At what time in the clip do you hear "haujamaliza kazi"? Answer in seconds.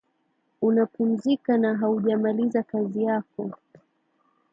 1.77-3.03